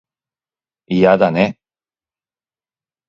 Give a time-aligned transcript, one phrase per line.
[0.87, 1.59] 嫌だね